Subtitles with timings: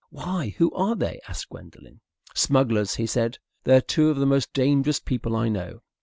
[0.09, 2.01] "Why, who are they?" asked Gwendolen.
[2.33, 3.37] "Smugglers," he said.
[3.65, 5.81] "They're two of the most dangerous people I know.